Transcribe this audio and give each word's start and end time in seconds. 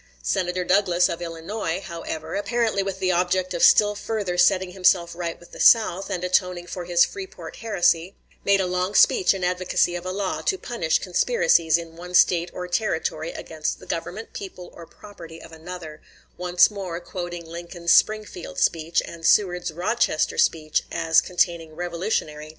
Senator 0.23 0.63
Douglas, 0.63 1.09
of 1.09 1.21
Illinois, 1.21 1.79
however, 1.79 2.33
apparently 2.33 2.81
with 2.81 2.97
the 2.97 3.11
object 3.11 3.53
of 3.53 3.61
still 3.61 3.93
further 3.93 4.35
setting 4.35 4.71
himself 4.71 5.13
right 5.13 5.39
with 5.39 5.51
the 5.51 5.59
South, 5.59 6.09
and 6.09 6.23
atoning 6.23 6.65
for 6.65 6.85
his 6.85 7.05
Freeport 7.05 7.57
heresy, 7.57 8.15
made 8.43 8.59
a 8.59 8.65
long 8.65 8.95
speech 8.95 9.31
in 9.31 9.43
advocacy 9.43 9.93
of 9.95 10.03
a 10.03 10.11
law 10.11 10.41
to 10.41 10.57
punish 10.57 10.97
conspiracies 10.97 11.77
in 11.77 11.95
one 11.97 12.15
State 12.15 12.49
or 12.51 12.67
Territory 12.67 13.31
against 13.33 13.77
the 13.79 13.85
government, 13.85 14.33
people, 14.33 14.71
or 14.73 14.87
property 14.87 15.39
of 15.39 15.51
another; 15.51 16.01
once 16.35 16.71
more 16.71 16.99
quoting 16.99 17.45
Lincoln's 17.45 17.93
Springfield 17.93 18.57
speech, 18.57 19.03
and 19.05 19.23
Seward's 19.23 19.71
Rochester 19.71 20.39
speech 20.39 20.81
as 20.91 21.21
containing 21.21 21.75
revolutionary 21.75 22.45
doctrines. 22.45 22.49